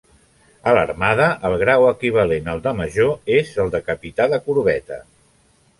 A 0.69 0.71
l'armada 0.77 1.27
el 1.49 1.57
grau 1.65 1.85
equivalent 1.91 2.49
al 2.55 2.65
de 2.67 2.75
major 2.81 3.37
és 3.39 3.53
el 3.65 3.71
de 3.79 3.87
capità 3.93 4.31
de 4.35 4.43
corbeta. 4.49 5.01